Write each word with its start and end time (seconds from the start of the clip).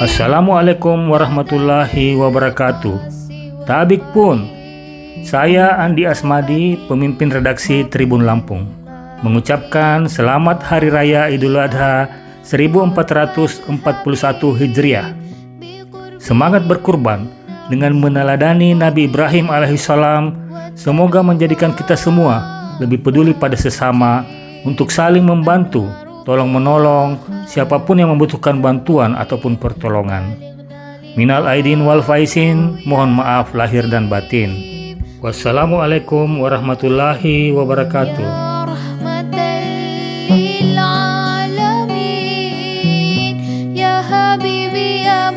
Assalamualaikum 0.00 1.12
warahmatullahi 1.12 2.16
wabarakatuh. 2.16 2.96
Tabik 3.68 4.00
pun, 4.16 4.48
saya 5.28 5.76
Andi 5.76 6.08
Asmadi, 6.08 6.80
pemimpin 6.88 7.28
redaksi 7.28 7.84
Tribun 7.92 8.24
Lampung, 8.24 8.64
mengucapkan 9.20 10.08
selamat 10.08 10.64
Hari 10.64 10.88
Raya 10.88 11.28
Idul 11.28 11.60
Adha 11.60 12.08
1441 12.48 13.68
Hijriah. 14.40 15.12
Semangat 16.16 16.64
berkurban 16.64 17.28
dengan 17.68 17.92
meneladani 18.00 18.72
Nabi 18.72 19.04
Ibrahim 19.04 19.52
alaihissalam 19.52 20.32
semoga 20.72 21.20
menjadikan 21.20 21.76
kita 21.76 21.92
semua 21.92 22.40
lebih 22.80 23.04
peduli 23.04 23.36
pada 23.36 23.52
sesama 23.52 24.24
untuk 24.64 24.88
saling 24.88 25.28
membantu, 25.28 25.84
tolong 26.24 26.48
menolong 26.48 27.20
siapa 27.44 27.84
pun 27.84 28.00
yang 28.00 28.16
membutuhkan 28.16 28.64
bantuan 28.64 29.12
ataupun 29.12 29.60
pertolongan. 29.60 30.40
Minal 31.14 31.46
aidin 31.46 31.84
wal 31.86 32.02
faizin, 32.02 32.80
mohon 32.88 33.20
maaf 33.20 33.54
lahir 33.54 33.86
dan 33.86 34.10
batin. 34.10 34.56
Wassalamualaikum 35.22 36.40
warahmatullahi 36.42 37.54
wabarakatuh. 37.54 38.28
Ya 43.74 44.00
Habibi 44.00 45.04
ya 45.04 45.28